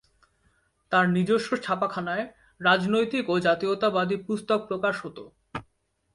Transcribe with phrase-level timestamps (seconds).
[0.91, 2.25] তার নিজস্ব ছাপাখানায়
[2.61, 5.17] রাজনৈতিক ও জাতীয়তাবাদী পুস্তক প্রকাশ হত।